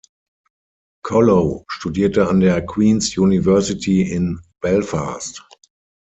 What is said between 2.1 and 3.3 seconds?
an der Queen’s